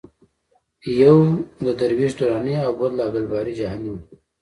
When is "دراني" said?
2.19-2.55